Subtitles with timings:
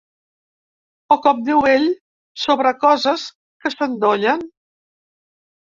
[1.15, 1.85] O, com diu ell,
[2.45, 3.29] ‘sobre coses
[3.67, 4.47] que s’endollen’.